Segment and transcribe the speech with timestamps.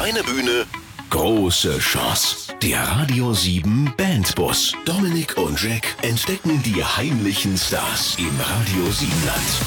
[0.00, 0.64] Kleine Bühne,
[1.10, 2.54] große Chance.
[2.62, 4.72] Der Radio 7 Bandbus.
[4.86, 9.60] Dominik und Jack entdecken die heimlichen Stars im Radio 7 Land.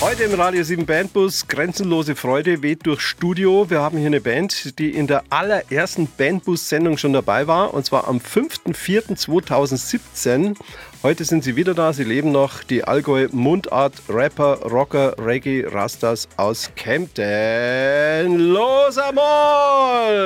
[0.00, 3.68] Heute im Radio 7 Bandbus Grenzenlose Freude weht durch Studio.
[3.70, 7.74] Wir haben hier eine Band, die in der allerersten Bandbus-Sendung schon dabei war.
[7.74, 10.54] Und zwar am 5.4.2017.
[11.02, 11.92] Heute sind sie wieder da.
[11.92, 12.62] Sie leben noch.
[12.62, 18.38] Die Allgäu Mundart Rapper, Rocker, Reggae, Rastas aus Kempten.
[18.38, 20.24] Los einmal!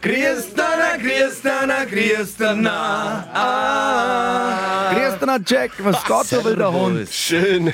[0.00, 3.28] Christana, Christana, Christana.
[3.34, 4.94] Ah.
[4.94, 7.08] Christina Jack, was geht da will der Hund?
[7.10, 7.72] Schön.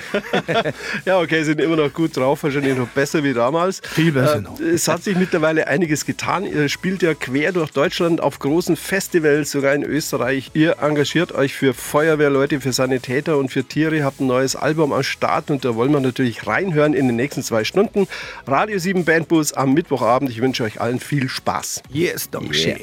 [1.04, 3.80] ja, okay, sind immer noch gut drauf, wahrscheinlich noch besser wie damals.
[3.84, 4.58] Viel besser noch.
[4.60, 6.46] Es hat sich mittlerweile einiges getan.
[6.46, 10.50] Ihr spielt ja quer durch Deutschland auf großen Festivals, sogar in Österreich.
[10.54, 15.02] Ihr engagiert euch für Feuerwehrleute, für Sanitäter und für Tiere, habt ein neues Album am
[15.02, 18.06] Start und da wollen wir natürlich reinhören in den nächsten zwei Stunden.
[18.46, 20.30] Radio 7 Bandbus am Mittwochabend.
[20.30, 21.82] Ich wünsche euch allen viel Spaß.
[21.90, 22.76] Yes, Dom Yeah.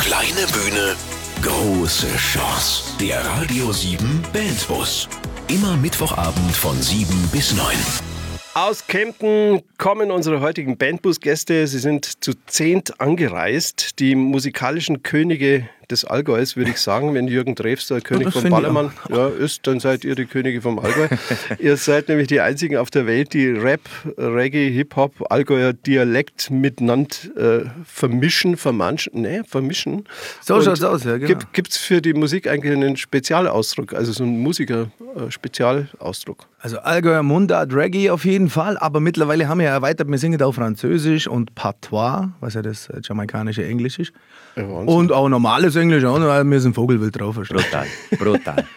[0.00, 0.96] Kleine Bühne,
[1.42, 2.96] große Chance.
[3.00, 5.08] Der Radio 7 Bandbus.
[5.46, 7.68] Immer Mittwochabend von 7 bis 9.
[8.54, 11.68] Aus Kempten kommen unsere heutigen Bandbus-Gäste.
[11.68, 14.00] Sie sind zu zehnt angereist.
[14.00, 17.14] Die musikalischen Könige des Allgäus, würde ich sagen.
[17.14, 20.60] Wenn Jürgen Drews der König das von Ballermann ja, ist, dann seid ihr die Könige
[20.60, 21.08] vom Allgäu.
[21.58, 23.80] ihr seid nämlich die einzigen auf der Welt, die Rap,
[24.16, 30.04] Reggae, Hip-Hop, Allgäuer Dialekt miteinander äh, vermischen, vermanschen, ne, vermischen.
[30.40, 31.38] So Und schaut's aus, ja, genau.
[31.52, 36.48] Gibt es für die Musik eigentlich einen Spezialausdruck, also so einen Musiker-Spezialausdruck?
[36.58, 40.40] Also Allgäuer Mundart, Reggae auf jeden Fall, aber mittlerweile haben wir ja erweitert, wir singen
[40.40, 44.14] auch Französisch und Patois, was ja das äh, jamaikanische Englisch ist.
[44.56, 47.36] Ja, und auch normales Englisch, auch, weil wir sind Vogelwild drauf.
[47.36, 47.86] Brutal,
[48.18, 48.64] brutal.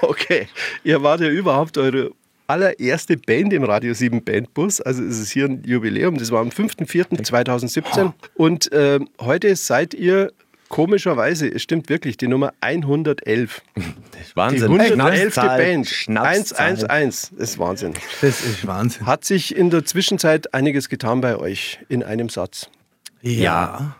[0.00, 0.48] Okay,
[0.84, 2.12] ihr wart ja überhaupt eure
[2.46, 4.80] allererste Band im Radio 7 Bandbus.
[4.80, 6.16] Also es ist hier ein Jubiläum.
[6.16, 8.12] Das war am 5.4.2017.
[8.34, 10.32] Und ähm, heute seid ihr
[10.68, 13.62] komischerweise, es stimmt wirklich, die Nummer 111.
[13.74, 14.80] Das ist Die Wahnsinn.
[14.80, 15.34] 111.
[15.34, 15.86] Schnapszahl, Band.
[15.88, 16.66] Schnapszahl.
[16.66, 17.30] 111.
[17.36, 17.94] Das ist Wahnsinn.
[18.20, 19.06] Das ist Wahnsinn.
[19.06, 22.70] Hat sich in der Zwischenzeit einiges getan bei euch in einem Satz.
[23.20, 23.96] Ja.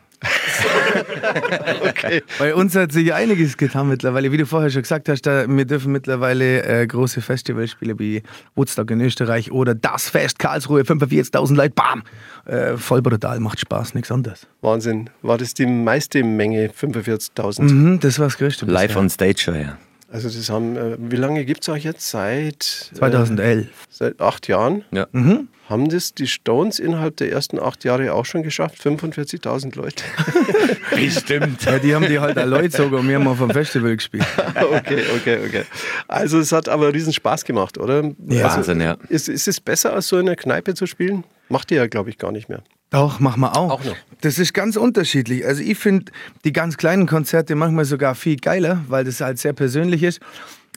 [2.38, 4.32] Bei uns hat sich einiges getan mittlerweile.
[4.32, 8.22] Wie du vorher schon gesagt hast, da, wir dürfen mittlerweile äh, große Festivals spielen wie
[8.54, 12.02] Woodstock in Österreich oder das Fest Karlsruhe, 45.000 Leute, bam!
[12.46, 14.46] Äh, voll brutal, macht Spaß, nichts anderes.
[14.60, 15.10] Wahnsinn.
[15.22, 17.62] War das die meiste Menge, 45.000?
[17.62, 18.66] Mhm, das war das Größte.
[18.66, 19.78] Live on Stage schon, ja.
[20.10, 22.08] Also das haben, äh, wie lange gibt es euch jetzt?
[22.10, 23.66] Seit, 2011.
[23.66, 24.84] Äh, seit acht Jahren?
[24.90, 25.06] ja.
[25.68, 28.78] Haben das die Stones innerhalb der ersten acht Jahre auch schon geschafft?
[28.82, 30.02] 45.000 Leute?
[30.96, 31.62] Bestimmt.
[31.62, 34.26] Ja, die haben die halt Leute sogar und wir haben auf dem Festival gespielt.
[34.54, 35.64] okay, okay, okay.
[36.06, 38.02] Also es hat aber riesen Spaß gemacht, oder?
[38.28, 38.46] Ja.
[38.46, 38.96] Also, Wahnsinn, ja.
[39.10, 41.24] Ist, ist es besser, als so in der Kneipe zu spielen?
[41.50, 42.62] Macht ihr ja, glaube ich, gar nicht mehr.
[42.88, 43.70] Doch, machen wir auch.
[43.70, 43.96] Auch noch.
[44.22, 45.44] Das ist ganz unterschiedlich.
[45.44, 46.10] Also ich finde
[46.44, 50.20] die ganz kleinen Konzerte manchmal sogar viel geiler, weil das halt sehr persönlich ist.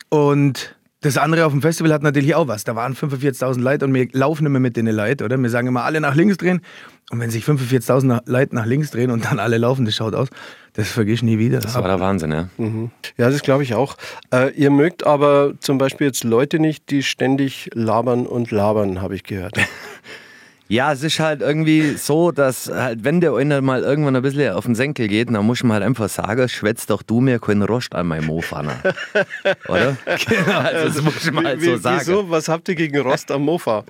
[0.09, 2.63] Und das andere auf dem Festival hat natürlich auch was.
[2.63, 5.37] Da waren 45.000 Leute und wir laufen immer mit den Leuten, oder?
[5.37, 6.61] Wir sagen immer, alle nach links drehen.
[7.09, 10.29] Und wenn sich 45.000 Leute nach links drehen und dann alle laufen, das schaut aus,
[10.73, 11.59] das vergisst nie wieder.
[11.59, 12.49] Das war der Wahnsinn, ja.
[13.17, 13.97] Ja, das glaube ich auch.
[14.31, 19.15] Äh, ihr mögt aber zum Beispiel jetzt Leute nicht, die ständig labern und labern, habe
[19.15, 19.57] ich gehört.
[20.71, 24.53] Ja, es ist halt irgendwie so, dass halt, wenn der einer mal irgendwann ein bisschen
[24.53, 27.63] auf den Senkel geht, dann muss man halt einfach sagen, schwätzt doch du mir keinen
[27.63, 28.61] Rost an meinem Mofa.
[29.67, 29.97] Oder?
[30.29, 30.59] Genau.
[30.59, 31.99] Also, das muss man halt Wie- so sagen.
[31.99, 32.29] Wieso?
[32.29, 33.83] Was habt ihr gegen Rost am Mofa?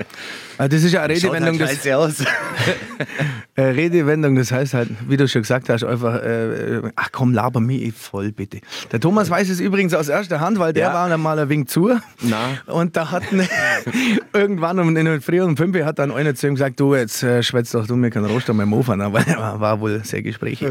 [0.58, 2.24] Ah, Das ist ja eine Schaut Redewendung, halt das, aus.
[3.58, 7.94] Redewendung, das heißt halt, wie du schon gesagt hast, einfach, äh, ach komm, laber mich
[7.94, 8.59] voll bitte.
[8.91, 10.94] Der Thomas weiß es übrigens aus erster Hand, weil der Ja.
[10.94, 11.91] war dann mal ein wenig zu.
[12.22, 12.38] Na.
[12.66, 13.47] Und da hatten
[14.34, 16.96] irgendwann um in der Früh um 5 Uhr hat dann einer zu ihm gesagt, du,
[16.96, 19.12] jetzt äh, schwätzt doch du mir keinen Rost an meinem Mofa, ne?
[19.12, 20.70] weil er war, war wohl sehr gesprächig.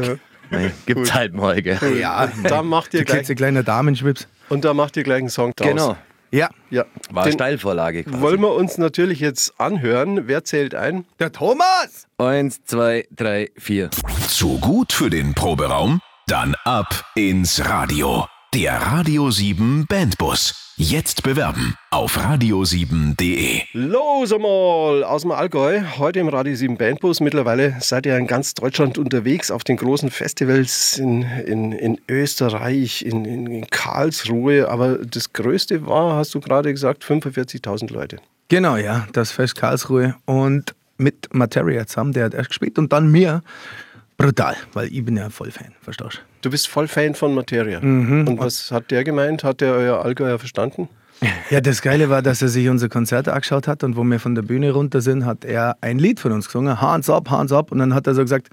[0.49, 1.79] Nee, gibt's halt mal, gell?
[1.99, 4.27] Ja, Da macht ihr gleich, ein kleiner Damenschwips.
[4.49, 5.67] und da macht ihr gleich einen Song draus.
[5.69, 5.97] Genau.
[6.33, 6.85] Ja, Ja.
[7.11, 8.21] War eine Den Steilvorlage quasi.
[8.21, 10.27] wollen wir uns natürlich jetzt anhören.
[10.27, 11.05] Wer zählt ein?
[11.19, 12.07] der Thomas!
[12.17, 13.89] Eins, zwei, drei, vier.
[14.27, 15.99] Zu gut für den Proberaum?
[16.27, 18.25] Dann ab ins Radio.
[18.53, 20.73] Der Radio 7 Bandbus.
[20.75, 23.61] Jetzt bewerben auf radio7.de.
[23.71, 25.81] Los einmal aus dem Allgäu.
[25.97, 27.21] Heute im Radio 7 Bandbus.
[27.21, 33.05] Mittlerweile seid ihr in ganz Deutschland unterwegs auf den großen Festivals in, in, in Österreich,
[33.05, 34.67] in, in, in Karlsruhe.
[34.67, 38.17] Aber das Größte war, hast du gerade gesagt, 45.000 Leute.
[38.49, 40.15] Genau, ja, das Fest Karlsruhe.
[40.25, 43.43] Und mit Materia zusammen, der hat erst gespielt und dann mir.
[44.21, 46.19] Brutal, weil ich bin ja voll Fan, verstehst du?
[46.43, 47.79] Du bist voll Fan von Materia.
[47.79, 49.43] Und was hat der gemeint?
[49.43, 50.89] Hat der euer Allgäuer verstanden?
[51.51, 54.33] Ja, das Geile war, dass er sich unsere Konzerte angeschaut hat und wo wir von
[54.33, 57.71] der Bühne runter sind, hat er ein Lied von uns gesungen, Hands Up, Hands Up.
[57.71, 58.49] Und dann hat er so gesagt,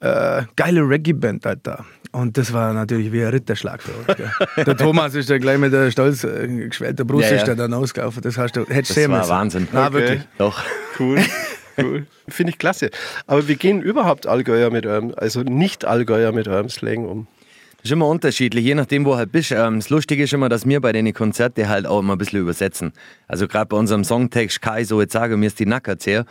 [0.00, 1.84] äh, geile Reggae-Band da.
[2.10, 4.16] Und das war natürlich wie ein Ritterschlag für uns.
[4.18, 4.30] Gell.
[4.66, 7.36] Der Thomas ist ja gleich mit der stolz äh, geschwellten Brust Ja, ja.
[7.38, 8.20] ist der dann ausgelaufen.
[8.20, 9.30] Das hast du, hättest Das war müssen.
[9.30, 9.68] Wahnsinn.
[9.72, 9.94] Na, Okay.
[9.94, 10.20] wirklich.
[10.38, 10.60] Doch.
[10.98, 11.20] Cool.
[11.78, 12.06] Cool.
[12.28, 12.90] Finde ich klasse.
[13.26, 17.26] Aber wie gehen überhaupt Allgäuer mit eurem, also nicht Allgäuer mit eurem Slang um?
[17.82, 19.50] Das ist immer unterschiedlich, je nachdem, wo halt bist.
[19.50, 22.40] Ähm, das Lustige ist immer, dass wir bei den Konzerten halt auch immer ein bisschen
[22.40, 22.92] übersetzen.
[23.26, 26.24] Also gerade bei unserem Songtext ich so jetzt sagen, mir ist die Nacker sehr.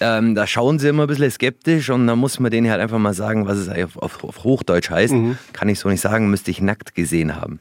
[0.00, 2.98] Ähm, da schauen sie immer ein bisschen skeptisch und dann muss man denen halt einfach
[2.98, 5.14] mal sagen, was es auf, auf, auf Hochdeutsch heißt.
[5.52, 7.60] Kann ich so nicht sagen, müsste ich nackt gesehen haben.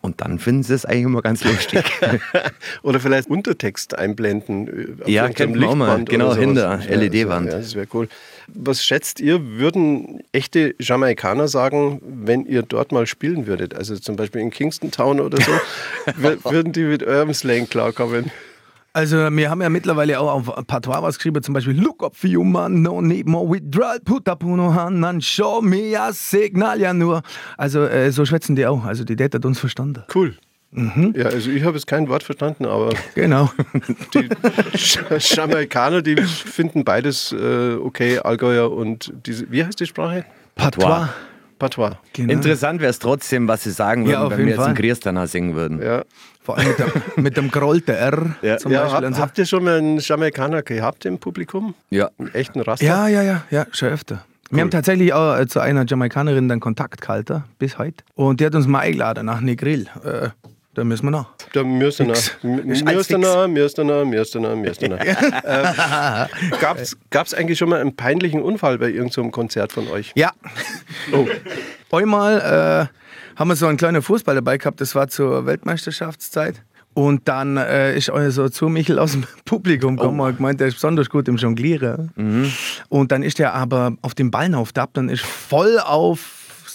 [0.00, 1.84] Und dann finden sie es eigentlich immer ganz lustig.
[2.82, 4.66] Oder vielleicht Untertext einblenden.
[4.98, 6.04] äh, auf Ja, könnten wir auch mal.
[6.04, 7.50] Genau, hinter LED-Wand.
[7.52, 8.08] Ja, das wäre cool.
[8.48, 13.74] Was schätzt ihr, würden echte Jamaikaner sagen, wenn ihr dort mal spielen würdet?
[13.74, 15.52] Also zum Beispiel in Kingston Town oder so.
[16.20, 18.30] Wür- würden die mit eurem Slang klarkommen?
[18.96, 22.30] Also wir haben ja mittlerweile auch auf Patois was geschrieben, zum Beispiel Look up for
[22.30, 26.80] you man, no need more withdrawal, put up uno hand and show me a signal
[26.80, 27.22] ja nur.
[27.58, 30.04] Also äh, so schwätzen die auch, also die Date hat uns verstanden.
[30.14, 30.36] Cool.
[31.14, 33.50] Ja, also ich habe jetzt kein Wort verstanden, aber Genau.
[34.14, 34.28] die
[35.18, 40.24] Jamaikaner, die finden beides äh, okay, Allgäuer und diese, wie heißt die Sprache?
[40.54, 41.08] Patois.
[41.60, 41.92] Patois.
[42.12, 42.32] Genau.
[42.32, 44.82] Interessant wäre es trotzdem, was sie sagen würden, Ja, wenn wir jetzt einen Fall.
[44.82, 45.80] Griesterner singen würden.
[45.80, 46.04] Ja.
[46.44, 46.92] Vor allem mit dem,
[47.22, 48.58] mit dem gerollten R Ja.
[48.58, 49.06] zum ja Beispiel.
[49.08, 49.20] hab, so.
[49.22, 51.74] habt ihr schon mal einen Jamaikaner gehabt im Publikum?
[51.88, 52.10] Ja.
[52.18, 52.84] Einen echten Raster?
[52.84, 54.24] Ja, ja, ja, ja, schon öfter.
[54.50, 58.04] Wir haben tatsächlich auch äh, zu einer Jamaikanerin dann Kontakt gehalten, bis heute.
[58.14, 59.86] Und die hat uns mal eingeladen nach Negril.
[60.04, 60.28] Äh,
[60.74, 61.30] da müssen wir noch.
[61.54, 62.14] Der Mürstener.
[62.14, 64.98] Ist alles Mürstener, Mürstener, Mürstener, Mürstener.
[65.44, 70.12] ähm, gab's, gab's eigentlich schon mal einen peinlichen Unfall bei irgendeinem so Konzert von euch?
[70.16, 70.32] Ja.
[71.12, 71.26] Oh,
[71.96, 76.62] Einmal äh, haben wir so einen kleinen Fußball dabei gehabt, das war zur Weltmeisterschaftszeit.
[76.92, 80.60] Und dann äh, ist euer so zu Michel aus dem Publikum gekommen und hat gemeint,
[80.60, 82.12] der ist besonders gut im Jonglieren.
[82.88, 85.78] Und dann ist der aber auf den Ballen auftappt und ist voll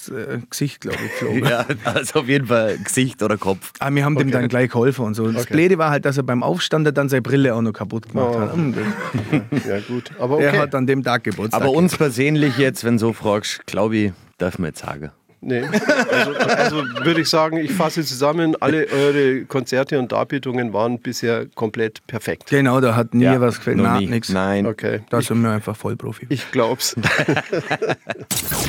[0.10, 1.46] äh, Gesicht, glaube ich, geflogen.
[1.50, 3.72] Ja, also auf jeden Fall Gesicht oder Kopf.
[3.80, 5.32] Aber wir haben dem dann gleich geholfen und so.
[5.32, 8.36] Das Blöde war halt, dass er beim Aufstand dann seine Brille auch noch kaputt gemacht
[8.36, 8.40] Oh.
[8.42, 8.54] hat.
[8.54, 8.76] Und
[9.68, 10.12] ja gut.
[10.20, 10.60] Aber Er okay.
[10.60, 11.62] hat an dem Tag Geburtstag.
[11.62, 15.12] Aber uns persönlich jetzt, wenn so fragst, glaube ich, darf man jetzt sagen.
[15.42, 15.62] Nee.
[16.12, 16.76] Also, also
[17.06, 22.48] würde ich sagen, ich fasse zusammen, alle eure Konzerte und Darbietungen waren bisher komplett perfekt.
[22.50, 23.78] Genau, da hat nie Ja, was gefällt.
[23.78, 24.08] nie.
[24.08, 24.30] nix.
[24.30, 24.66] Nein.
[24.66, 25.00] Okay.
[25.10, 26.26] Da sind wir einfach Vollprofi.
[26.30, 26.96] Ich glaub's.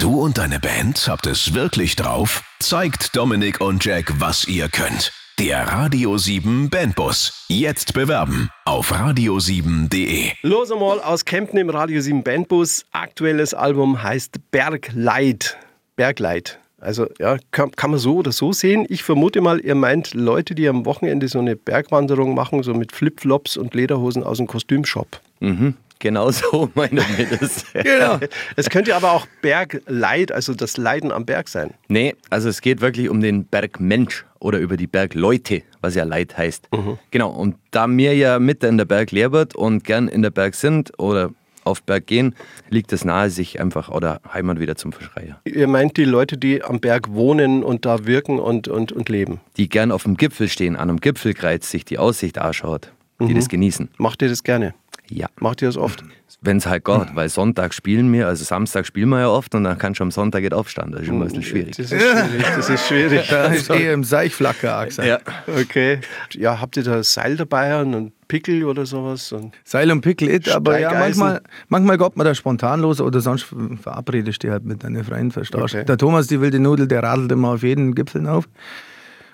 [0.00, 2.42] Du und deine Band habt es wirklich drauf?
[2.58, 5.12] Zeigt Dominik und Jack, was ihr könnt.
[5.38, 7.44] Der Radio 7 Bandbus.
[7.48, 10.32] Jetzt bewerben auf radio7.de.
[10.42, 12.84] Los einmal aus Kempten im Radio 7 Bandbus.
[12.92, 15.56] Aktuelles Album heißt Bergleit.
[15.96, 16.59] Bergleit.
[16.80, 18.86] Also ja, kann, kann man so oder so sehen.
[18.88, 22.92] Ich vermute mal, ihr meint Leute, die am Wochenende so eine Bergwanderung machen, so mit
[22.92, 25.20] Flipflops und Lederhosen aus dem Kostümshop.
[25.40, 25.74] Mhm.
[26.00, 27.66] Genau so meinen wir das.
[27.72, 28.18] Genau.
[28.56, 31.74] Es könnte aber auch Bergleid, also das Leiden am Berg sein.
[31.88, 36.36] Nee, also es geht wirklich um den Bergmensch oder über die Bergleute, was ja Leid
[36.36, 36.68] heißt.
[37.10, 40.54] Genau, und da wir ja mitten in der Berg leben und gern in der Berg
[40.54, 41.30] sind oder
[41.64, 42.34] auf Berg gehen,
[42.68, 45.40] liegt es nahe, sich einfach oder Heimat wieder zum Verschreier.
[45.44, 49.40] Ihr meint die Leute, die am Berg wohnen und da wirken und, und, und leben.
[49.56, 53.48] Die gern auf dem Gipfel stehen, an einem Gipfelkreuz sich die Aussicht anschaut, die das
[53.48, 53.90] genießen.
[53.98, 54.74] Macht ihr das gerne?
[55.10, 55.26] Ja.
[55.40, 56.04] Macht ihr das oft?
[56.40, 59.64] Wenn es halt geht, weil Sonntag spielen wir, also Samstag spielen wir ja oft und
[59.64, 60.92] dann kannst du am Sonntag nicht aufstehen.
[60.92, 61.76] Das ist immer ein bisschen schwierig.
[61.76, 62.44] Das ist schwierig.
[62.56, 63.20] Das ist schwierig.
[63.30, 65.08] Da ist eher im Seichflacker angesagt.
[65.08, 65.18] Ja.
[65.60, 66.00] Okay.
[66.32, 69.32] Ja, habt ihr da Seil dabei und Pickel oder sowas?
[69.32, 73.20] Und Seil und Pickel, it, aber ja, manchmal, manchmal geht man da spontan los oder
[73.20, 73.46] sonst
[73.82, 75.62] verabredest du halt mit deinen Freunden, verstehst?
[75.62, 75.84] Okay.
[75.84, 78.48] Der Thomas, die wilde Nudel, der radelt immer auf jeden Gipfel auf.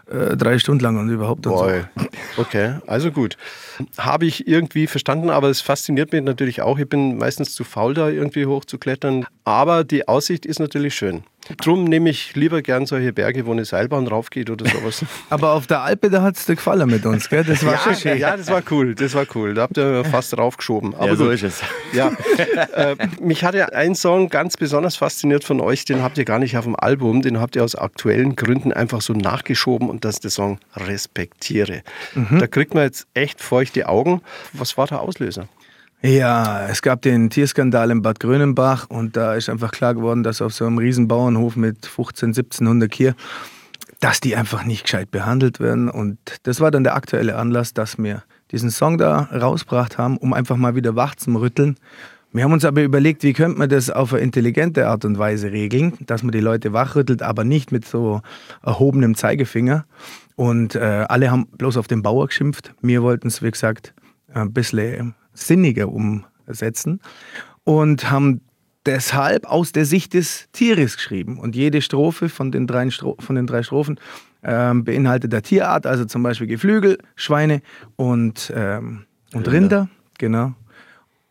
[0.08, 1.84] Äh, drei Stunden lang und überhaupt und Boy.
[2.36, 3.36] Okay, also gut.
[3.98, 6.78] Habe ich irgendwie verstanden, aber es fasziniert mich natürlich auch.
[6.78, 9.26] Ich bin meistens zu faul, da irgendwie hochzuklettern.
[9.44, 11.24] Aber die Aussicht ist natürlich schön.
[11.58, 14.98] Drum nehme ich lieber gern solche Berge, wo eine Seilbahn raufgeht oder sowas.
[14.98, 15.06] so.
[15.30, 17.44] Aber auf der Alpe, da hat es dir gefallen mit uns, gell?
[17.44, 18.18] Das war schon ja, schön.
[18.18, 19.54] ja, das war cool, das war cool.
[19.54, 20.94] Da habt ihr fast raufgeschoben.
[20.94, 21.34] Aber ja, so gut.
[21.34, 21.62] ist es.
[21.92, 22.10] Ja,
[22.74, 26.38] äh, mich hat ja ein Song ganz besonders fasziniert von euch, den habt ihr gar
[26.38, 30.20] nicht auf dem Album, den habt ihr aus aktuellen Gründen einfach so nachgeschoben und das
[30.20, 31.82] der Song Respektiere.
[32.38, 34.20] Da kriegt man jetzt echt feuchte Augen.
[34.52, 35.48] Was war der Auslöser?
[36.02, 40.42] Ja, es gab den Tierskandal in Bad Grönenbach und da ist einfach klar geworden, dass
[40.42, 43.14] auf so einem riesen Bauernhof mit 15, 1700 Kier,
[44.00, 45.88] dass die einfach nicht gescheit behandelt werden.
[45.88, 48.22] Und das war dann der aktuelle Anlass, dass wir
[48.52, 51.76] diesen Song da rausgebracht haben, um einfach mal wieder wach zu rütteln.
[52.36, 55.52] Wir haben uns aber überlegt, wie könnte man das auf eine intelligente Art und Weise
[55.52, 58.20] regeln, dass man die Leute wachrüttelt, aber nicht mit so
[58.62, 59.86] erhobenem Zeigefinger.
[60.34, 62.74] Und äh, alle haben bloß auf den Bauer geschimpft.
[62.82, 63.94] Wir wollten es, wie gesagt,
[64.34, 67.00] ein bisschen sinniger umsetzen
[67.64, 68.42] und haben
[68.84, 71.38] deshalb aus der Sicht des Tieres geschrieben.
[71.38, 73.98] Und jede Strophe von den drei, Stro von den drei Strophen
[74.42, 77.62] ähm, beinhaltet der Tierart, also zum Beispiel Geflügel, Schweine
[77.96, 79.52] und, ähm, und Rinder.
[79.52, 79.88] Rinder.
[80.18, 80.54] Genau.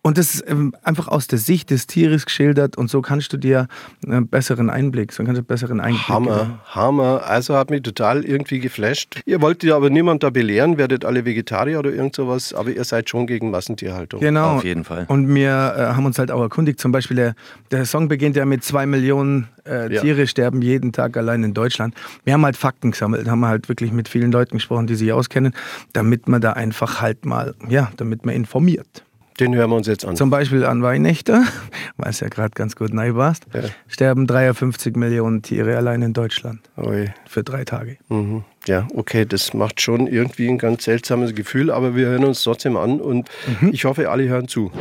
[0.06, 3.38] Und das ist ähm, einfach aus der Sicht des Tieres geschildert und so kannst du
[3.38, 3.68] dir
[4.08, 6.60] einen besseren Einblick, so kannst du einen besseren Einblick Hammer, geben.
[6.68, 7.24] Hammer.
[7.26, 9.20] Also hat mich total irgendwie geflasht.
[9.26, 12.84] Ihr wollt ja aber niemand da belehren, werdet alle Vegetarier oder irgend sowas, aber ihr
[12.84, 14.20] seid schon gegen Massentierhaltung.
[14.20, 14.58] Genau.
[14.58, 15.06] Auf jeden Fall.
[15.08, 17.36] Und wir äh, haben uns halt auch erkundigt, zum Beispiel der,
[17.72, 20.02] der Song beginnt ja mit zwei Millionen äh, ja.
[20.02, 21.96] Tiere sterben jeden Tag allein in Deutschland.
[22.26, 25.56] Wir haben halt Fakten gesammelt, haben halt wirklich mit vielen Leuten gesprochen, die sich auskennen,
[25.94, 29.04] damit man da einfach halt mal, ja, damit man informiert.
[29.40, 30.16] Den hören wir uns jetzt an.
[30.16, 31.46] Zum Beispiel an Weihnachten,
[31.98, 33.64] weil es ja gerade ganz gut neu warst, ja.
[33.88, 36.62] sterben 53 Millionen Tiere allein in Deutschland.
[36.78, 37.14] Oi.
[37.28, 37.98] Für drei Tage.
[38.08, 38.46] Mhm.
[38.68, 42.78] Ja, okay, das macht schon irgendwie ein ganz seltsames Gefühl, aber wir hören uns trotzdem
[42.78, 43.30] an und
[43.62, 43.70] mhm.
[43.72, 44.72] ich hoffe, alle hören zu.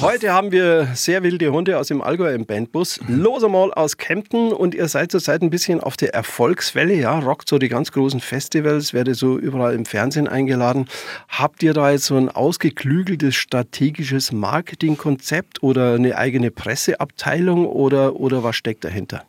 [0.00, 2.98] Heute haben wir sehr wilde Hunde aus dem Allgäu im Bandbus.
[3.06, 7.48] Los einmal aus Kempten und ihr seid zurzeit ein bisschen auf der Erfolgswelle, ja, rockt
[7.48, 10.86] so die ganz großen Festivals, werdet so überall im Fernsehen eingeladen.
[11.28, 18.42] Habt ihr da jetzt so ein ausgeklügeltes strategisches Marketingkonzept oder eine eigene Presseabteilung oder, oder
[18.42, 19.22] was steckt dahinter?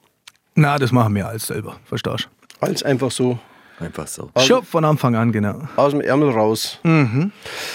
[0.56, 2.66] Na, das machen wir alles selber, verstehst du?
[2.66, 3.38] Alles einfach so
[3.84, 4.30] Einfach so.
[4.34, 5.62] Also, Schon von Anfang an, genau.
[5.76, 6.80] Aus dem Ärmel raus.
[6.84, 7.32] Mhm,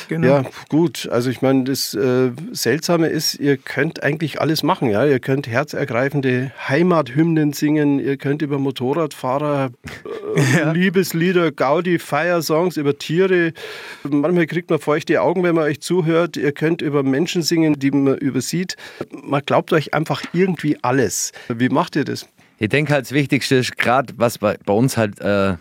[0.09, 0.27] genau.
[0.27, 1.09] Ja, gut.
[1.11, 4.89] Also ich meine, das äh, Seltsame ist, ihr könnt eigentlich alles machen.
[4.89, 5.05] Ja?
[5.05, 9.71] Ihr könnt herzergreifende Heimathymnen singen, ihr könnt über Motorradfahrer,
[10.37, 10.73] äh, ja.
[10.73, 13.53] Liebeslieder, Gaudi, Feiersongs, über Tiere.
[14.03, 16.37] Manchmal kriegt man feuchte Augen, wenn man euch zuhört.
[16.37, 18.77] Ihr könnt über Menschen singen, die man übersieht.
[19.11, 21.33] Man glaubt euch einfach irgendwie alles.
[21.49, 22.27] Wie macht ihr das?
[22.61, 25.57] Ich denke halt, das Wichtigste ist gerade, was bei, bei uns halt äh,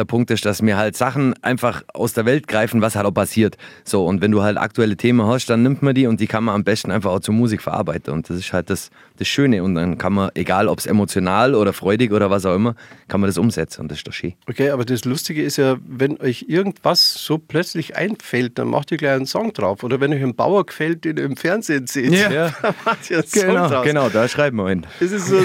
[0.00, 3.14] der Punkt ist, dass mir halt Sachen einfach aus der Welt greifen, was halt auch
[3.14, 3.56] passiert.
[3.84, 6.42] So, und wenn du halt aktuelle Themen hast, dann nimmt man die und die kann
[6.44, 8.12] man am besten einfach auch zur Musik verarbeiten.
[8.12, 8.90] Und das ist halt das,
[9.20, 9.62] das Schöne.
[9.62, 12.74] Und dann kann man, egal ob es emotional oder freudig oder was auch immer,
[13.08, 14.34] kann man das umsetzen und das ist doch schön.
[14.48, 18.96] Okay, aber das Lustige ist ja, wenn euch irgendwas so plötzlich einfällt, dann macht ihr
[18.96, 19.82] gleich einen Song drauf.
[19.84, 22.50] Oder wenn euch ein Bauer gefällt, den ihr im Fernsehen seht, ja.
[22.62, 23.84] dann macht ihr einen genau, Song drauf.
[23.84, 24.86] Genau, da schreiben wir ihn.
[25.00, 25.38] Ist es so,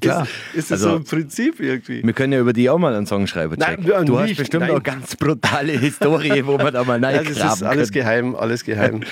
[0.00, 0.26] Klar.
[0.52, 2.02] Ist, ist also, so ein Prinzip irgendwie?
[2.02, 3.54] Wir können ja über die auch mal einen Song schreiben.
[3.58, 4.76] Nein, du nicht, hast bestimmt nein.
[4.76, 8.04] auch ganz brutale Historie, wo man da mal nein, Das ist alles können.
[8.04, 9.02] geheim, alles geheim.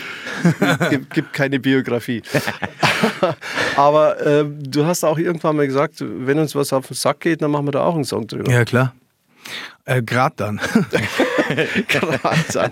[0.90, 2.22] gibt, gibt keine Biografie.
[3.76, 7.42] Aber äh, du hast auch irgendwann mal gesagt, wenn uns was auf den Sack geht,
[7.42, 8.50] dann machen wir da auch einen Song drüber.
[8.50, 8.94] Ja, klar.
[9.84, 10.60] Äh, Gerade dann.
[10.92, 11.02] dann.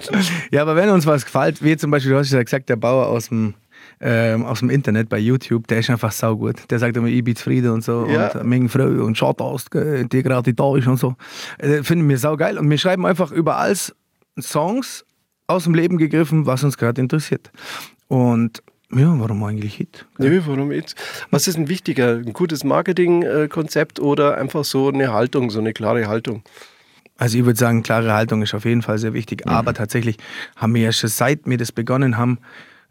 [0.52, 3.08] Ja, aber wenn uns was gefällt, wie zum Beispiel, du hast ja gesagt, der Bauer
[3.08, 3.54] aus dem,
[4.00, 6.70] ähm, aus dem Internet bei YouTube, der ist einfach saugut.
[6.70, 8.06] Der sagt immer, ich bin zufrieden und so.
[8.06, 8.28] Ja.
[8.28, 11.16] Und meine Frau und schaut aus, die gerade da ist und so.
[11.58, 12.56] Äh, finden wir saugeil.
[12.56, 13.74] Und wir schreiben einfach überall
[14.40, 15.04] Songs
[15.48, 17.50] aus dem Leben gegriffen, was uns gerade interessiert.
[18.06, 20.06] Und ja, warum eigentlich Hit?
[20.18, 20.94] Ja, warum Hit?
[21.30, 22.16] Was ist ein wichtiger?
[22.16, 26.42] Ein gutes Marketingkonzept oder einfach so eine Haltung, so eine klare Haltung?
[27.18, 29.44] Also ich würde sagen, klare Haltung ist auf jeden Fall sehr wichtig.
[29.44, 29.52] Mhm.
[29.52, 30.16] Aber tatsächlich
[30.56, 32.38] haben wir ja schon seit wir das begonnen haben,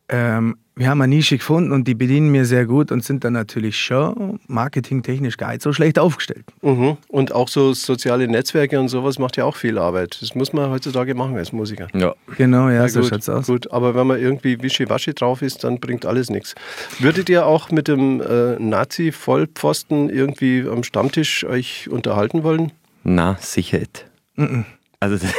[0.09, 3.33] ähm, wir haben eine Nische gefunden und die bedienen mir sehr gut und sind dann
[3.33, 6.45] natürlich schon marketingtechnisch gar nicht so schlecht aufgestellt.
[6.61, 6.97] Mhm.
[7.07, 10.19] Und auch so soziale Netzwerke und sowas macht ja auch viel Arbeit.
[10.21, 11.87] Das muss man heutzutage machen als Musiker.
[11.93, 12.13] Ja.
[12.37, 13.47] Genau, ja, ja so schaut es aus.
[13.47, 16.53] Gut, aber wenn man irgendwie wischiwaschi drauf ist, dann bringt alles nichts.
[16.99, 22.71] Würdet ihr auch mit dem äh, Nazi-Vollpfosten irgendwie am Stammtisch euch unterhalten wollen?
[23.03, 24.05] Na, sicher nicht.
[24.35, 24.65] Mhm.
[24.99, 25.31] Also das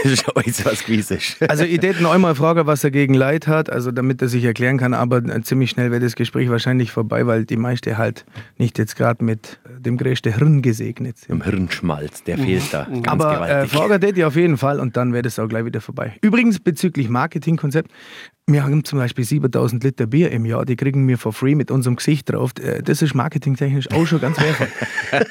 [0.46, 1.36] ist was Gewisses.
[1.48, 4.44] Also ich hätte noch einmal fragen, was er gegen Leid hat, also damit er sich
[4.44, 8.24] erklären kann, aber ziemlich schnell wäre das Gespräch wahrscheinlich vorbei, weil die meiste halt
[8.56, 11.30] nicht jetzt gerade mit dem größten Hirn gesegnet sind.
[11.30, 13.72] Dem Hirnschmalz, der fehlt da ganz Aber gewaltig.
[13.72, 16.14] äh, fragen hätte ich auf jeden Fall und dann wäre das auch gleich wieder vorbei.
[16.22, 17.90] Übrigens bezüglich Marketingkonzept,
[18.46, 21.72] wir haben zum Beispiel 7000 Liter Bier im Jahr, die kriegen wir for free mit
[21.72, 22.52] unserem Gesicht drauf.
[22.60, 24.68] Äh, das ist marketingtechnisch auch schon ganz wertvoll.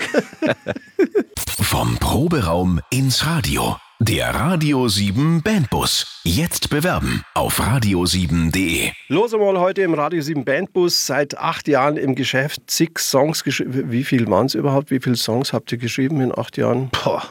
[1.62, 3.78] Vom Proberaum ins Radio.
[4.00, 6.22] Der Radio 7 Bandbus.
[6.24, 8.92] Jetzt bewerben auf radio7.de.
[9.08, 11.08] Los einmal heute im Radio 7 Bandbus.
[11.08, 12.62] Seit acht Jahren im Geschäft.
[12.68, 13.92] Zig Songs geschrieben.
[13.92, 14.92] Wie viel waren es überhaupt?
[14.92, 16.90] Wie viele Songs habt ihr geschrieben in acht Jahren?
[16.92, 17.24] Boah.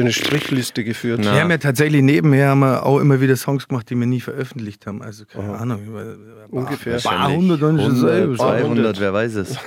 [0.00, 1.22] Eine Strichliste geführt.
[1.22, 4.20] Wir haben ja tatsächlich nebenher haben wir auch immer wieder Songs gemacht, die wir nie
[4.20, 5.02] veröffentlicht haben.
[5.02, 5.84] Also keine Ahnung.
[5.86, 6.16] Über,
[6.50, 6.96] Ungefähr.
[6.96, 8.44] Ein paar hundert und 100, so.
[8.44, 9.56] 200, wer weiß es.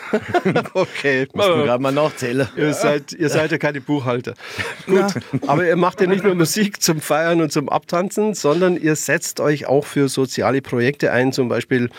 [0.74, 1.27] Okay.
[1.34, 2.48] Muss man gerade mal nachzählen.
[2.55, 4.34] Ihr seid, ihr seid ja keine Buchhalter.
[4.86, 5.13] Gut,
[5.48, 9.39] aber ihr macht ja nicht nur Musik zum Feiern und zum Abtanzen, sondern ihr setzt
[9.39, 11.89] euch auch für soziale Projekte ein, zum Beispiel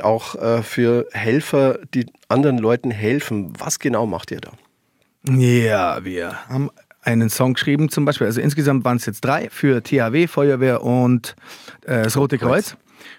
[0.00, 3.52] auch äh, für Helfer, die anderen Leuten helfen.
[3.58, 4.52] Was genau macht ihr da?
[5.30, 6.70] Ja, wir haben
[7.04, 8.26] einen Song geschrieben zum Beispiel.
[8.26, 11.36] Also insgesamt waren es jetzt drei für THW, Feuerwehr und
[11.86, 12.76] äh, das Rote Kreuz.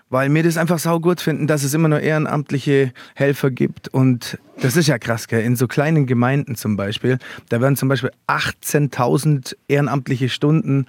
[0.10, 3.88] Weil wir das einfach saugut finden, dass es immer nur ehrenamtliche Helfer gibt.
[3.88, 5.44] Und das ist ja krass, gell?
[5.44, 7.18] in so kleinen Gemeinden zum Beispiel,
[7.50, 10.86] da werden zum Beispiel 18.000 ehrenamtliche Stunden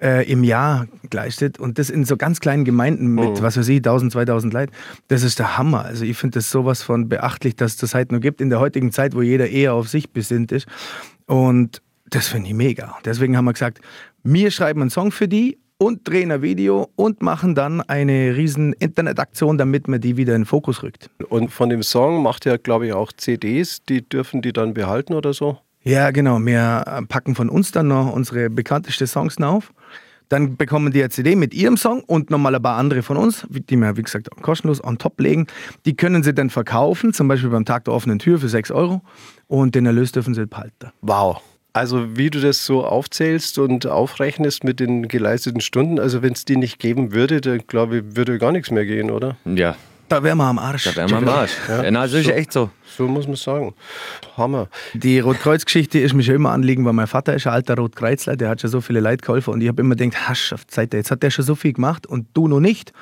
[0.00, 1.58] äh, im Jahr geleistet.
[1.58, 4.72] Und das in so ganz kleinen Gemeinden mit, was weiß ich, 1000, 2000 Leuten.
[5.08, 5.84] Das ist der Hammer.
[5.84, 8.60] Also ich finde das sowas von beachtlich, dass es das halt nur gibt in der
[8.60, 10.66] heutigen Zeit, wo jeder eher auf sich besinnt ist.
[11.26, 12.96] Und das finde ich mega.
[13.04, 13.80] Deswegen haben wir gesagt,
[14.22, 18.72] wir schreiben einen Song für die und drehen ein Video und machen dann eine riesen
[18.74, 21.10] Internetaktion, damit man die wieder in den Fokus rückt.
[21.28, 23.82] Und von dem Song macht ihr, glaube ich, auch CDs.
[23.84, 25.58] Die dürfen die dann behalten oder so?
[25.82, 26.38] Ja, genau.
[26.40, 29.72] Wir äh, packen von uns dann noch unsere bekanntesten Songs auf.
[30.28, 33.46] Dann bekommen die eine CD mit ihrem Song und nochmal ein paar andere von uns,
[33.48, 35.46] die wir, wie gesagt, kostenlos on top legen.
[35.84, 39.02] Die können sie dann verkaufen, zum Beispiel beim Tag der offenen Tür für 6 Euro.
[39.46, 40.90] Und den Erlös dürfen sie behalten.
[41.02, 41.40] Wow.
[41.76, 46.46] Also wie du das so aufzählst und aufrechnest mit den geleisteten Stunden, also wenn es
[46.46, 49.36] die nicht geben würde, dann glaube ich, würde gar nichts mehr gehen, oder?
[49.44, 49.76] Ja,
[50.08, 50.84] Da wären wir am Arsch.
[50.84, 51.52] da wären wir am Arsch.
[51.68, 52.70] Ja, na, das ist echt so.
[52.96, 53.74] So muss man sagen.
[54.36, 54.68] Hammer.
[54.94, 58.48] Die Rotkreuz-Geschichte ist mir schon immer anliegen, weil mein Vater ist ein alter Rotkreuzler, der
[58.48, 60.96] hat schon so viele Leute geholfen und ich habe immer gedacht, hasch, auf die Seite,
[60.96, 62.92] jetzt hat der schon so viel gemacht und du noch nicht.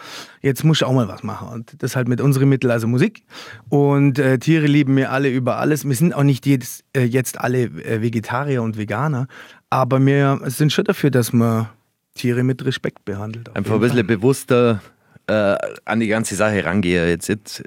[0.40, 1.48] Jetzt musst du auch mal was machen.
[1.48, 3.22] Und das halt mit unseren Mitteln, also Musik.
[3.68, 5.86] Und äh, Tiere lieben wir alle über alles.
[5.86, 9.28] Wir sind auch nicht jedes, äh, jetzt alle äh, Vegetarier und Veganer,
[9.70, 11.68] aber wir sind schon dafür, dass man
[12.14, 13.54] Tiere mit Respekt behandelt.
[13.54, 14.80] Einfach ein bisschen bewusster
[15.26, 17.08] äh, an die ganze Sache rangehe.
[17.08, 17.62] Jetzt, jetzt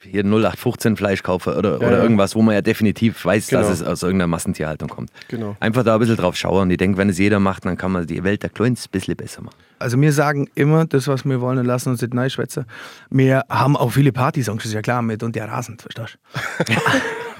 [0.00, 2.02] hier 0815 Fleisch kaufe oder, oder ja.
[2.02, 3.62] irgendwas, wo man ja definitiv weiß, Genau.
[3.62, 5.10] dass es aus irgendeiner Massentierhaltung kommt.
[5.28, 5.56] Genau.
[5.60, 6.62] Einfach da ein bisschen drauf schauen.
[6.62, 9.16] Und ich denke, wenn es jeder macht, dann kann man die Welt ein kleines bisschen
[9.16, 9.56] besser machen.
[9.78, 12.66] Also wir sagen immer das, was wir wollen und lassen uns nicht schwätzen.
[13.10, 16.18] Wir haben auch viele Partysongs, ist ja klar, mit und der rasend, verstehst
[16.66, 16.74] du?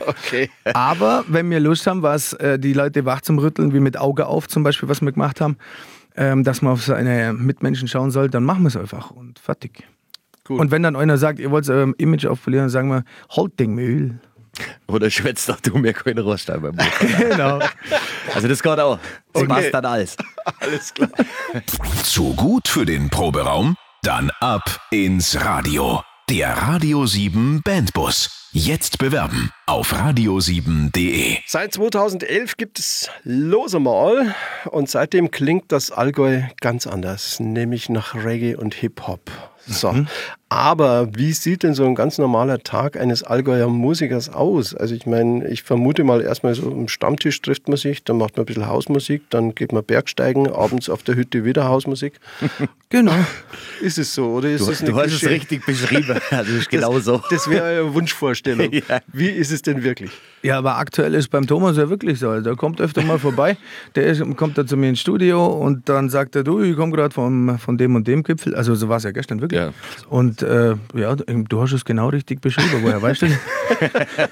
[0.07, 0.51] Okay.
[0.75, 4.27] Aber wenn wir Lust haben, was äh, die Leute wach zum Rütteln, wie mit Auge
[4.27, 5.57] auf zum Beispiel, was wir gemacht haben,
[6.17, 9.85] ähm, dass man auf seine Mitmenschen schauen soll, dann machen wir es einfach und fertig.
[10.45, 10.61] Gut.
[10.61, 14.19] Und wenn dann einer sagt, ihr wollt euer Image aufpolieren, dann sagen wir, Holdingmüll.
[14.87, 16.85] Oder schwätzt doch du mir keine Rohrstein beim Buch.
[17.19, 17.61] genau.
[18.35, 18.99] Also das geht auch.
[19.33, 19.71] Das Okay.
[19.71, 20.17] dann alles.
[20.61, 21.09] Alles klar.
[22.03, 23.77] Zu gut für den Proberaum?
[24.03, 26.03] Dann ab ins Radio.
[26.29, 28.42] Der Radio 7 Bandbus.
[28.55, 31.39] Jetzt bewerben auf radio7.de.
[31.47, 34.35] Seit 2011 gibt es Lose Mal
[34.67, 39.31] und seitdem klingt das Allgäu ganz anders, nämlich nach Reggae und Hip-Hop.
[39.67, 39.95] So.
[40.49, 44.75] Aber wie sieht denn so ein ganz normaler Tag eines Allgäuer Musikers aus?
[44.75, 48.37] Also ich meine, ich vermute mal erstmal so am Stammtisch trifft man sich, dann macht
[48.37, 52.15] man ein bisschen Hausmusik, dann geht man Bergsteigen, abends auf der Hütte wieder Hausmusik.
[52.93, 53.15] Genau.
[53.81, 56.21] Ist es so oder ist Du, es du hast es richtig beschrieben.
[56.31, 57.23] Also das ist genau so.
[57.31, 58.42] Das wäre eine Wunschvorstellung.
[58.73, 59.01] Ja.
[59.13, 60.11] Wie ist es denn wirklich?
[60.43, 62.31] Ja, aber aktuell ist beim Thomas ja wirklich so.
[62.31, 63.57] Also, Der kommt öfter mal vorbei,
[63.95, 66.93] der ist, kommt dann zu mir ins Studio und dann sagt er, du, ich komme
[66.93, 68.55] gerade von, von dem und dem Gipfel.
[68.55, 69.61] Also so war es ja gestern wirklich.
[69.61, 69.73] Ja.
[70.09, 72.83] Und äh, ja, du hast es genau richtig beschrieben.
[72.83, 73.39] Woher weißt du das?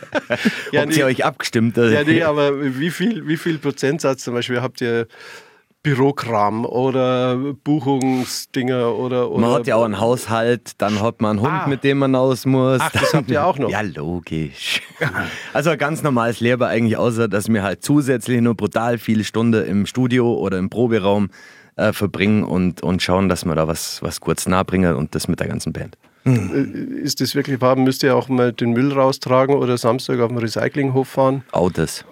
[0.72, 1.78] Ja, Habt ihr euch abgestimmt?
[1.78, 5.06] Also, Ja, nee, aber wie viel, wie viel Prozentsatz zum Beispiel habt ihr
[5.82, 11.40] Bürokram oder Buchungsdinger oder, oder Man hat ja auch einen Haushalt, dann hat man einen
[11.40, 11.66] Hund, Ah.
[11.66, 12.80] mit dem man raus muss.
[12.82, 13.70] Ach, das habt ihr auch noch?
[13.70, 14.82] Ja, logisch.
[15.54, 19.64] Also ein ganz normales Leben eigentlich, außer dass wir halt zusätzlich nur brutal viele Stunden
[19.66, 21.30] im Studio oder im Proberaum
[21.76, 25.40] äh, verbringen und, und schauen, dass wir da was, was kurz nahebringen und das mit
[25.40, 25.96] der ganzen Band.
[27.02, 27.76] Ist das wirklich wahr?
[27.76, 31.42] Müsst ihr auch mal den Müll raustragen oder Samstag auf den Recyclinghof fahren?
[31.52, 32.04] Autos.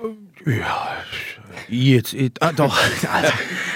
[1.69, 2.79] Jetzt, ich, ah, doch.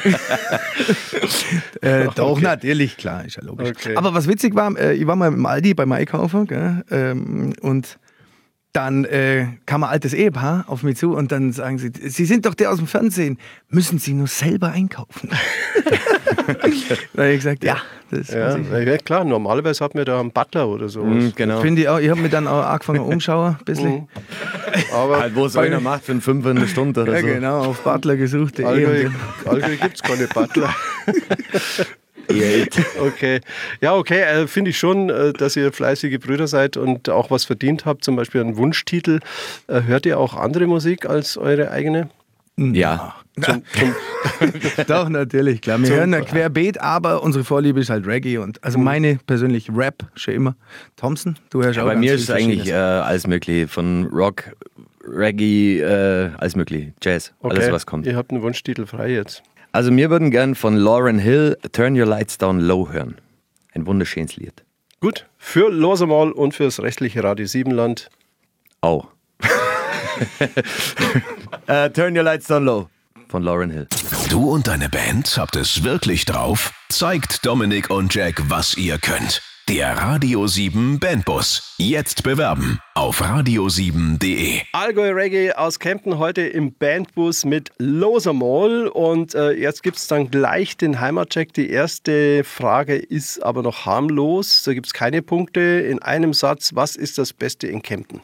[1.82, 3.70] äh, doch, natürlich, klar, ist ja logisch.
[3.70, 3.96] Okay.
[3.96, 7.98] Aber was witzig war, äh, ich war mal im Aldi beim Einkaufen gell, ähm, und
[8.72, 12.46] dann äh, kam ein altes Ehepaar auf mich zu und dann sagen sie, Sie sind
[12.46, 15.28] doch der aus dem Fernsehen, müssen Sie nur selber einkaufen?
[16.46, 17.76] da habe ich gesagt, ja,
[18.10, 21.04] das Ja, ja, klar, normalerweise hat man da einen Butler oder so.
[21.04, 21.60] Mhm, genau.
[21.60, 24.08] Finde ich auch, ich habe mich dann auch angefangen umschauen, ein bisschen.
[24.94, 27.26] Aber Halt, wo es einer macht für in der Stunde oder Ja, so.
[27.26, 28.58] genau, auf Butler gesucht.
[28.62, 29.10] Allgäu,
[29.44, 30.74] Allgäu gibt es keine Butler.
[33.00, 33.40] Okay.
[33.80, 37.44] Ja, okay, äh, finde ich schon, äh, dass ihr fleißige Brüder seid und auch was
[37.44, 39.20] verdient habt, zum Beispiel einen Wunschtitel.
[39.66, 42.10] Äh, hört ihr auch andere Musik als eure eigene?
[42.56, 43.14] Ja.
[43.40, 43.94] Zum, zum,
[44.86, 45.82] Doch, natürlich, klar.
[45.82, 50.04] Wir hören ein Querbeet, aber unsere Vorliebe ist halt Reggae und also meine persönlich Rap
[50.14, 50.56] schon immer.
[50.96, 53.68] Thompson, du hörst auch Bei mir ist es eigentlich äh, alles mögliche.
[53.68, 54.54] Von Rock,
[55.02, 56.92] Reggae, äh, alles mögliche.
[57.02, 58.06] Jazz, okay, alles was kommt.
[58.06, 59.42] Ihr habt einen Wunschtitel frei jetzt.
[59.74, 63.16] Also wir würden gern von Lauren Hill Turn Your Lights Down Low hören.
[63.72, 64.62] Ein wunderschönes Lied.
[65.00, 68.10] Gut, für Losemal und fürs restliche Radio Siebenland.
[68.82, 69.08] Au.
[71.66, 72.90] äh, Turn Your Lights Down Low
[73.28, 73.88] von Lauren Hill.
[74.28, 76.72] Du und deine Band habt es wirklich drauf?
[76.90, 79.40] Zeigt Dominik und Jack, was ihr könnt.
[79.72, 81.74] Der Radio 7 Bandbus.
[81.78, 84.60] Jetzt bewerben auf radio7.de.
[84.72, 88.88] Allgäu Reggae aus Kempten heute im Bandbus mit Losermall.
[88.88, 91.54] Und äh, jetzt gibt es dann gleich den Heimatcheck.
[91.54, 94.62] Die erste Frage ist aber noch harmlos.
[94.64, 95.60] Da gibt es keine Punkte.
[95.60, 98.20] In einem Satz, was ist das Beste in Kempten?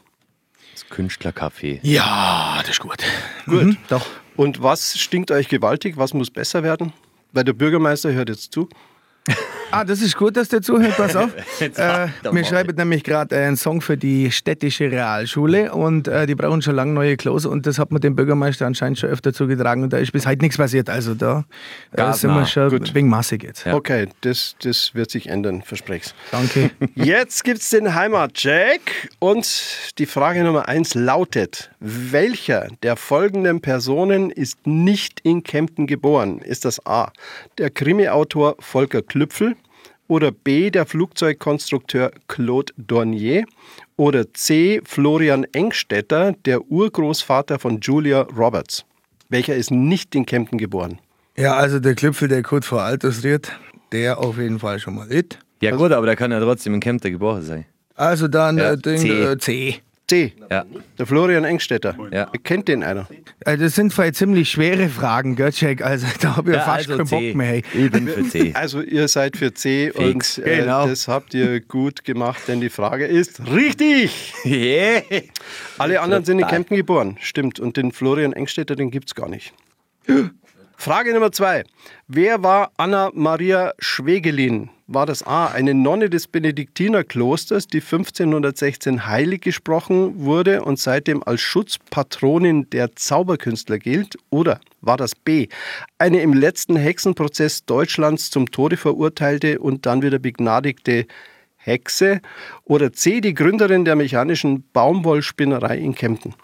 [0.73, 1.79] Das Künstlercafé.
[1.81, 3.03] Ja, das ist gut.
[3.47, 3.63] Gut.
[3.63, 4.05] Mhm, doch.
[4.35, 5.97] Und was stinkt euch gewaltig?
[5.97, 6.93] Was muss besser werden?
[7.31, 8.69] Weil der Bürgermeister hört jetzt zu.
[9.71, 11.29] Ah, das ist gut, dass der zuhört, pass auf.
[11.59, 16.61] Äh, wir schreiben nämlich gerade einen Song für die städtische Realschule und äh, die brauchen
[16.61, 19.93] schon lange neue Klos und das hat man dem Bürgermeister anscheinend schon öfter zugetragen und
[19.93, 20.89] da ist bis heute nichts passiert.
[20.89, 21.45] Also da
[21.91, 22.93] äh, sind wir schon Gut.
[22.93, 23.65] wegen massig jetzt.
[23.65, 23.75] Ja.
[23.75, 26.13] Okay, das, das wird sich ändern, versprech's.
[26.31, 26.71] Danke.
[26.95, 34.31] Jetzt gibt es den Heimatcheck und die Frage Nummer eins lautet: Welcher der folgenden Personen
[34.31, 36.39] ist nicht in Kempten geboren?
[36.39, 37.11] Ist das A.
[37.57, 39.55] der Krimi-Autor Volker Klüpfel
[40.09, 40.69] oder B.
[40.69, 43.45] der Flugzeugkonstrukteur Claude Dornier
[43.95, 44.81] oder C.
[44.83, 48.83] Florian Engstetter, der Urgroßvater von Julia Roberts?
[49.29, 50.99] Welcher ist nicht in Kempten geboren?
[51.37, 53.53] ja, also der Klüpfel, der kurz vor Altersriert,
[53.93, 55.39] der auf jeden Fall schon mal nicht.
[55.61, 57.65] Ja gut, aber der kann ja trotzdem in Kempten geboren sein.
[57.95, 59.23] Also dann Ja, äh, den, C.
[59.23, 59.75] Äh, C.
[60.09, 60.33] C.
[60.49, 60.65] Ja.
[60.97, 61.95] Der Florian Engstetter.
[62.11, 62.25] Ja.
[62.43, 63.07] Kennt den einer?
[63.45, 65.81] Äh, das sind vielleicht ziemlich schwere Fragen, Jack?
[65.81, 67.47] Also da habe ich ja, fast keinen Bock mehr.
[67.47, 67.63] Hey.
[67.73, 68.53] Ich bin für C.
[68.55, 70.37] Also ihr seid für C Fix.
[70.39, 70.87] und äh, Genau.
[70.87, 74.33] das habt ihr gut gemacht, denn die Frage ist richtig.
[74.45, 75.03] Yeah.
[75.77, 76.47] Alle anderen sind in.
[76.47, 77.59] Kempten geboren, stimmt.
[77.59, 79.53] Und den Florian Engstetter, den gibt es gar nicht.
[80.81, 81.65] Frage Nummer zwei.
[82.07, 84.69] Wer war Anna Maria Schwegelin?
[84.87, 91.41] War das A, eine Nonne des Benediktinerklosters, die 1516 heilig gesprochen wurde und seitdem als
[91.41, 94.15] Schutzpatronin der Zauberkünstler gilt?
[94.29, 95.49] Oder war das B,
[95.97, 101.07] eine im letzten Hexenprozess Deutschlands zum Tode verurteilte und dann wieder begnadigte
[101.57, 102.21] Hexe?
[102.63, 106.35] Oder C, die Gründerin der mechanischen Baumwollspinnerei in Kempten?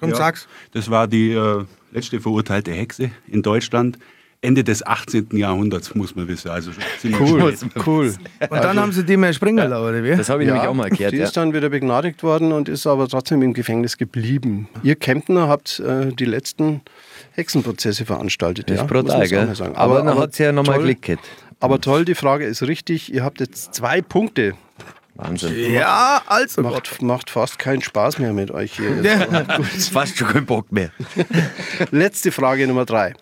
[0.00, 0.48] Komm, Ja, sag's.
[0.72, 3.98] Das war die äh, letzte verurteilte Hexe in Deutschland.
[4.42, 5.28] Ende des 18.
[5.32, 6.50] Jahrhunderts, muss man wissen.
[6.50, 6.70] Also
[7.18, 7.54] Cool,
[7.86, 8.14] cool.
[8.48, 10.16] Und dann haben sie die mehr springen lassen, oder wie?
[10.16, 11.12] Das habe ich nämlich auch mal erklärt.
[11.12, 11.24] die Ja.
[11.24, 14.66] ist dann wieder begnadigt worden und ist aber trotzdem im Gefängnis geblieben.
[14.82, 16.80] Ihr Kemptner habt äh, die letzten
[17.32, 18.70] Hexenprozesse veranstaltet.
[18.70, 19.46] Das ja, ist muss man brutal, gell?
[19.46, 19.76] mal sagen.
[19.76, 21.24] Aber, dann hat sie ja nochmal Glück gehabt.
[21.60, 23.12] Aber toll, die Frage ist richtig.
[23.12, 24.54] Ihr habt jetzt zwei Punkte.
[25.20, 25.72] Wahnsinn.
[25.72, 26.62] Ja, also.
[26.62, 29.04] Macht, macht fast keinen Spaß mehr mit euch hier.
[29.92, 30.90] Fast schon kein Bock mehr.
[31.90, 33.14] Letzte Frage Nummer drei.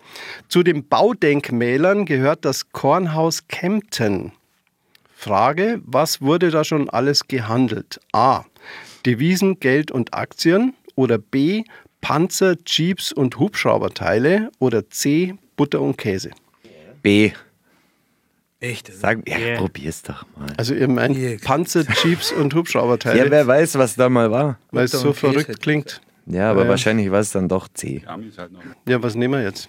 [0.49, 4.33] Zu den Baudenkmälern gehört das Kornhaus Kempten.
[5.15, 8.01] Frage, was wurde da schon alles gehandelt?
[8.13, 8.45] A.
[9.05, 11.65] Devisen, Geld und Aktien oder B.
[12.01, 15.35] Panzer, Jeeps und Hubschrauberteile oder C.
[15.57, 16.31] Butter und Käse.
[17.03, 17.33] B.
[18.61, 18.93] Echt?
[18.93, 20.49] Sag, ja, probier's doch mal.
[20.57, 21.37] Also ihr meint Yeah.
[21.45, 24.59] Panzer, Jeeps und Ja, Hubschrauberteile, wer weiß, was da mal war.
[24.73, 25.33] weil es Butter so und Käse.
[25.45, 26.01] verrückt klingt.
[26.27, 26.69] Ja, aber Ja.
[26.71, 28.03] wahrscheinlich war es dann doch C.
[28.05, 28.51] Ja, halt.
[28.89, 29.69] Ja, was nehmen wir jetzt?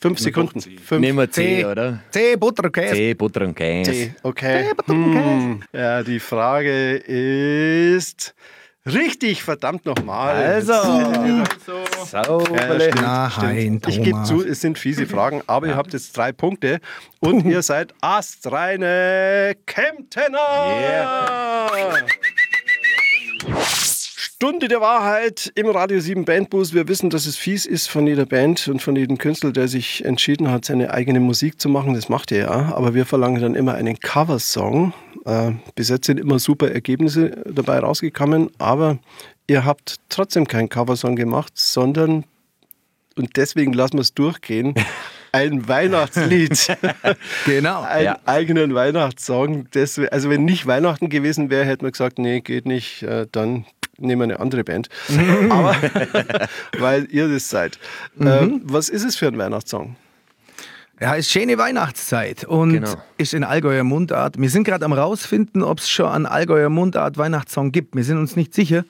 [0.00, 0.58] Fünf Sekunden.
[0.60, 0.76] C.
[0.78, 1.00] Fünf.
[1.00, 1.64] Nehmen wir C, C.
[1.66, 2.00] oder?
[2.10, 2.94] C, Butter und Käse.
[2.94, 3.92] C, Butter und Käse.
[3.92, 4.64] C, okay.
[4.86, 5.62] Hm.
[5.72, 8.34] Ja, die Frage ist
[8.86, 10.36] richtig, verdammt nochmal.
[10.36, 10.72] Also.
[12.06, 12.90] Sauberle.
[12.94, 16.80] Nein, Ich gebe zu, es sind fiese Fragen, aber ihr habt jetzt drei Punkte
[17.20, 20.38] und ihr seid astreine Kemptener.
[24.38, 26.74] Stunde der Wahrheit im Radio 7 Bandbus.
[26.74, 30.04] Wir wissen, dass es fies ist von jeder Band und von jedem Künstler, der sich
[30.04, 31.94] entschieden hat, seine eigene Musik zu machen.
[31.94, 32.74] Das macht ihr ja.
[32.74, 34.92] Aber wir verlangen dann immer einen Coversong.
[35.24, 38.98] Äh, bis jetzt sind immer super Ergebnisse dabei rausgekommen, aber
[39.46, 42.24] ihr habt trotzdem keinen Coversong gemacht, sondern,
[43.16, 44.74] und deswegen lassen wir es durchgehen,
[45.32, 46.76] ein Weihnachtslied.
[47.46, 47.82] Genau.
[47.82, 48.18] einen Ja.
[48.26, 49.68] eigenen Weihnachtssong.
[49.70, 53.64] Das, also wenn nicht Weihnachten gewesen wäre, hätten wir gesagt, nee, geht nicht, äh, dann
[53.98, 54.88] nehmen wir eine andere Band.
[55.50, 55.76] Aber
[56.78, 57.78] weil ihr das seid.
[58.16, 58.26] Mhm.
[58.26, 59.94] Äh, was ist es für ein Weihnachtssong?
[60.98, 62.94] Ja, ist schöne Weihnachtszeit und Genau.
[63.18, 64.40] ist in Allgäuer Mundart.
[64.40, 67.94] Wir sind gerade am rausfinden, ob es schon einen Allgäuer Mundart Weihnachtssong gibt.
[67.94, 68.82] Wir sind uns nicht sicher,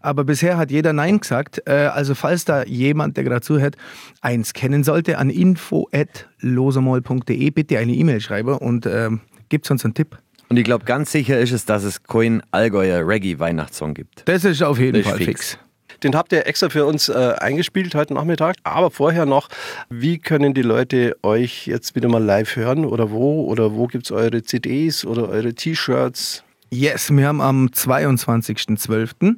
[0.00, 1.62] aber bisher hat jeder Nein gesagt.
[1.66, 3.76] Äh, Also falls da jemand, der gerade zuhört,
[4.22, 10.18] eins kennen sollte, an info@losermoll.de bitte eine E-Mail schreiben und ähm, gibt uns einen Tipp.
[10.52, 14.28] Und ich glaube, ganz sicher ist es, dass es keinen Allgäuer Reggae-Weihnachtssong gibt.
[14.28, 15.52] Das ist auf jeden Das Fall fix.
[15.52, 15.58] fix.
[16.02, 18.56] Den habt ihr extra für uns äh, eingespielt heute Nachmittag.
[18.62, 19.48] Aber vorher noch,
[19.88, 23.46] wie können die Leute euch jetzt wieder mal live hören oder wo?
[23.46, 26.44] Oder wo gibt es eure CDs oder eure T-Shirts?
[26.68, 29.36] Yes, wir haben am 22.12.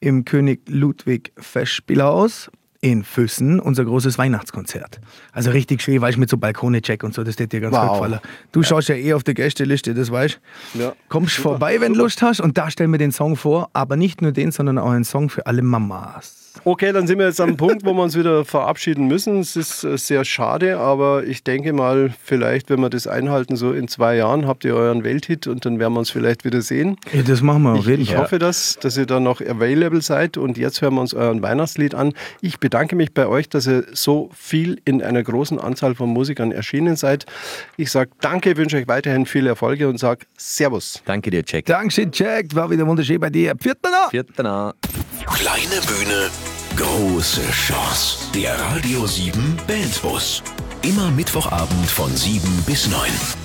[0.00, 2.50] im König Ludwig Festspielhaus
[2.84, 5.00] in Füssen unser großes Weihnachtskonzert.
[5.32, 7.82] Also richtig schön, weißt du, mit so Balkone-Check und so, das wird dir ganz Wow.
[7.88, 8.20] gut gefallen.
[8.52, 10.38] Du schaust ja eh auf der Gästeliste, das weißt
[10.74, 10.92] Ja.
[11.08, 14.20] Kommst vorbei, wenn du Lust hast und da stellen wir den Song vor, aber nicht
[14.20, 16.43] nur den, sondern auch einen Song für alle Mamas.
[16.64, 19.40] Okay, dann sind wir jetzt am Punkt, wo wir uns wieder verabschieden müssen.
[19.40, 23.72] Es ist äh, sehr schade, aber ich denke mal, vielleicht, wenn wir das einhalten, so
[23.72, 26.96] in zwei Jahren habt ihr euren Welthit und dann werden wir uns vielleicht wieder sehen.
[27.12, 28.22] Ja, das machen wir auf Ich, jeden ich Fall.
[28.22, 31.94] hoffe, dass, dass ihr dann noch available seid und jetzt hören wir uns euren Weihnachtslied
[31.94, 32.12] an.
[32.40, 36.52] Ich bedanke mich bei euch, dass ihr so viel in einer großen Anzahl von Musikern
[36.52, 37.26] erschienen seid.
[37.76, 41.02] Ich sage danke, wünsche euch weiterhin viel Erfolge und sage Servus.
[41.04, 41.66] Danke dir, Jack.
[41.66, 42.54] Dankeschön, Jack.
[42.54, 43.54] War wieder wunderschön bei dir.
[43.58, 43.90] Vierter
[44.42, 44.74] noch.
[45.26, 46.30] Kleine Bühne,
[46.76, 48.18] große Chance.
[48.34, 50.42] Der Radio 7 Bandbus.
[50.82, 53.43] Immer Mittwochabend von 7 bis 9.